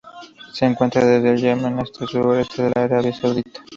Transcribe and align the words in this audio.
Se 0.51 0.65
encuentra 0.65 1.05
desde 1.05 1.29
el 1.29 1.37
Yemen 1.39 1.77
hasta 1.77 2.05
el 2.05 2.09
suroeste 2.09 2.63
de 2.63 2.71
la 2.73 2.83
Arabia 2.85 3.13
Saudita. 3.13 3.63